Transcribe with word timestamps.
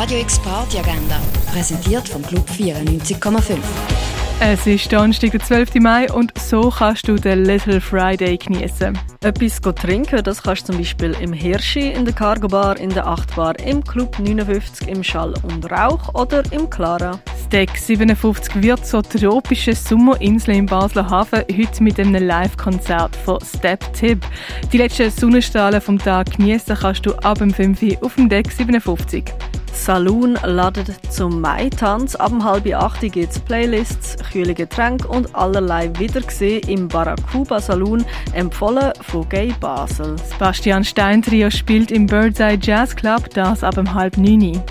Radio 0.00 0.20
X 0.20 0.38
Party 0.38 0.78
Agenda, 0.78 1.20
präsentiert 1.52 2.08
vom 2.08 2.22
Club 2.22 2.48
94,5. 2.48 3.58
Es 4.40 4.66
ist 4.66 4.90
Donnerstag, 4.90 5.32
der 5.32 5.40
12. 5.40 5.74
Mai 5.74 6.10
und 6.10 6.32
so 6.38 6.70
kannst 6.70 7.06
du 7.06 7.16
den 7.16 7.44
Little 7.44 7.82
Friday 7.82 8.38
genießen. 8.38 8.98
Etwas 9.20 9.60
trinken, 9.60 10.24
das 10.24 10.42
kannst 10.42 10.62
du 10.62 10.72
zum 10.72 10.78
Beispiel 10.78 11.14
im 11.20 11.34
Hirschi, 11.34 11.90
in 11.90 12.06
der 12.06 12.14
Cargo 12.14 12.48
Bar, 12.48 12.78
in 12.80 12.88
der 12.88 13.06
8 13.06 13.36
Bar, 13.36 13.58
im 13.58 13.84
Club 13.84 14.18
59, 14.18 14.88
im 14.88 15.04
Schall 15.04 15.34
und 15.42 15.70
Rauch 15.70 16.14
oder 16.14 16.44
im 16.50 16.70
Clara. 16.70 17.20
Deck 17.52 17.76
57 17.76 18.62
wird 18.62 18.86
zur 18.86 19.02
tropischen 19.02 19.74
Sommerinsel 19.74 20.54
im 20.54 20.64
Basler 20.64 21.10
Hafen 21.10 21.40
heute 21.40 21.82
mit 21.82 22.00
einem 22.00 22.26
Live-Konzert 22.26 23.14
von 23.16 23.38
Step 23.44 23.92
Tip. 23.92 24.24
Die 24.72 24.78
letzten 24.78 25.10
Sonnenstrahlen 25.10 25.82
vom 25.82 25.98
Tag 25.98 26.38
genießen 26.38 26.74
kannst 26.74 27.04
du 27.04 27.12
ab 27.16 27.36
dem 27.36 27.52
5 27.52 27.82
Uhr 27.82 27.96
auf 28.00 28.14
dem 28.14 28.30
Deck 28.30 28.50
57. 28.50 29.24
Saloon 29.72 30.38
ladet 30.44 30.92
zum 31.10 31.40
Mai-Tanz. 31.40 32.14
Ab 32.14 32.32
halb 32.42 32.66
acht 32.74 33.00
gibt 33.00 33.32
es 33.32 33.38
Playlists, 33.38 34.16
kühle 34.30 34.54
Getränke 34.54 35.08
und 35.08 35.34
allerlei 35.34 35.90
Wiedergesehen 35.98 36.68
im 36.68 36.88
Barracuba 36.88 37.60
Saloon, 37.60 38.04
empfohlen 38.32 38.92
von 39.02 39.28
Gay 39.28 39.54
Basel. 39.60 40.16
Sebastian 40.30 40.84
Stein 40.84 41.22
Trio 41.22 41.50
spielt 41.50 41.90
im 41.90 42.06
Birdseye 42.06 42.58
Jazz 42.60 42.94
Club, 42.94 43.30
das 43.34 43.64
ab 43.64 43.76
halb 43.94 44.16
neun. 44.16 44.62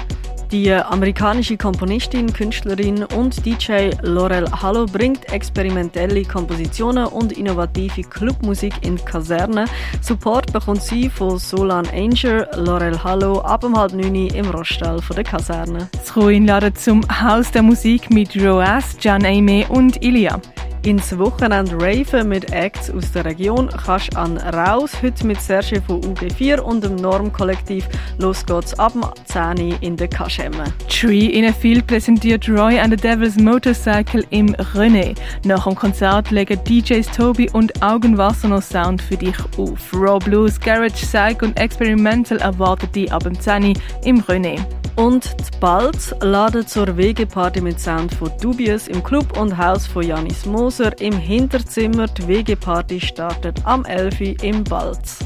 Die 0.51 0.73
amerikanische 0.73 1.57
Komponistin, 1.57 2.33
Künstlerin 2.33 3.03
und 3.03 3.45
DJ 3.45 3.91
Laurel 4.01 4.49
Hallo 4.51 4.87
bringt 4.87 5.31
experimentelle 5.31 6.23
Kompositionen 6.23 7.05
und 7.05 7.33
innovative 7.33 8.01
Clubmusik 8.01 8.73
in 8.81 8.97
Kaserne. 9.05 9.65
Support 10.01 10.51
bekommt 10.51 10.81
sie 10.81 11.07
von 11.07 11.37
Solan 11.37 11.87
Angel, 11.89 12.47
Laurel 12.55 13.03
Hallo 13.03 13.41
ab 13.41 13.63
um 13.63 13.77
halb 13.77 13.93
neun 13.93 14.15
im 14.15 14.49
Roststall 14.49 14.99
der 15.15 15.23
Kaserne. 15.23 15.87
Das 15.91 16.15
Ruin 16.15 16.47
ladet 16.47 16.79
zum 16.79 17.03
Haus 17.09 17.51
der 17.51 17.61
Musik 17.61 18.09
mit 18.09 18.35
Roas, 18.35 18.97
Jan 19.01 19.23
Aime 19.25 19.67
und 19.69 20.03
Ilia. 20.03 20.41
Ins 20.83 21.17
Wochenende 21.17 21.75
Raven 21.75 22.29
mit 22.29 22.53
Acts 22.53 22.89
aus 22.89 23.11
der 23.11 23.25
Region 23.25 23.67
kannst 23.67 24.15
an 24.15 24.37
Raus, 24.37 24.91
heute 25.03 25.27
mit 25.27 25.41
Serge 25.41 25.81
von 25.81 25.99
UG4 26.01 26.59
und 26.59 26.83
dem 26.83 26.95
Norm-Kollektiv. 26.95 27.85
Los 28.17 28.45
geht's 28.45 28.79
ab 28.79 28.93
10 29.25 29.75
in 29.81 29.97
der 29.97 30.07
Kaschemme. 30.07 30.63
Tree 30.87 31.25
in 31.25 31.45
a 31.45 31.51
Field 31.51 31.85
präsentiert 31.85 32.47
Roy 32.47 32.79
and 32.79 32.91
the 32.91 32.95
Devil's 32.95 33.35
Motorcycle 33.35 34.25
im 34.29 34.55
René. 34.73 35.15
Nach 35.43 35.65
dem 35.65 35.75
Konzert 35.75 36.31
legen 36.31 36.57
DJs 36.63 37.07
Toby 37.11 37.49
und 37.51 37.83
Augenwasser 37.83 38.47
noch 38.47 38.63
Sound 38.63 39.01
für 39.01 39.17
dich 39.17 39.37
auf. 39.57 39.93
Raw 39.93 40.17
Blues, 40.17 40.57
Garage, 40.59 40.93
Psych 40.93 41.41
und 41.41 41.59
Experimental 41.59 42.37
erwartet 42.37 42.95
dich 42.95 43.11
ab 43.11 43.23
10 43.23 43.73
im 44.05 44.21
René. 44.21 44.57
Und 44.99 45.33
die 45.39 45.57
Balz 45.61 46.13
laden 46.19 46.67
zur 46.67 46.97
Wegeparty 46.97 47.61
mit 47.61 47.79
Sound 47.79 48.13
von 48.13 48.29
Dubious 48.41 48.89
im 48.89 49.01
Club 49.01 49.39
und 49.39 49.57
Haus 49.57 49.87
von 49.87 50.05
Janis 50.05 50.45
Moser 50.45 50.99
im 50.99 51.17
Hinterzimmer. 51.17 52.07
Die 52.07 52.27
Wegeparty 52.27 52.99
startet 52.99 53.61
am 53.63 53.85
11. 53.85 54.19
Uhr 54.19 54.43
im 54.43 54.61
Balz. 54.65 55.19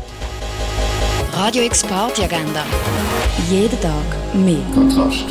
Radio 1.35 1.63
X 1.63 1.81
Party 1.81 2.23
Agenda. 2.23 2.63
Jeden 3.49 3.81
Tag 3.81 4.35
mehr. 4.35 4.61
Kontrast. 4.75 5.25